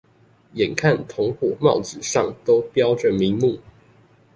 [0.53, 3.59] 眼看同夥帽子上都標著名目